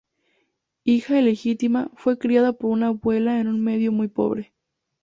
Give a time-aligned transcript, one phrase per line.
[0.83, 4.51] Hija ilegítima, fue criada por una abuela en un medio muy pobre.